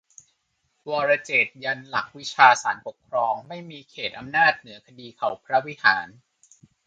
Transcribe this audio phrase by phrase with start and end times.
[0.89, 6.07] 'วรเจตน์' ยันหลักวิชา ศาลปกครองไม่มีเขตอำนาจเหนือคดีเขาพระวิหาร